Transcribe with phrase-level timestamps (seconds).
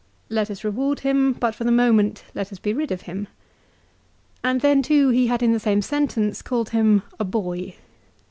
[0.29, 3.27] "Let us reward him, but for the moment let us be rid of him."
[4.43, 7.75] And then too he had in the same sentence called him a boy.